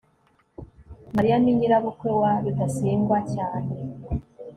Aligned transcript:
mariya 1.15 1.37
ni 1.39 1.51
nyirabukwe 1.57 2.09
wa 2.21 2.31
rudasingwa 2.43 3.17
cyane 3.33 3.73